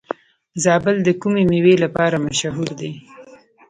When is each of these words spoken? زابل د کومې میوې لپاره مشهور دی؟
زابل 0.63 0.95
د 1.03 1.09
کومې 1.21 1.43
میوې 1.51 1.75
لپاره 1.83 2.15
مشهور 2.25 2.69
دی؟ 2.79 2.91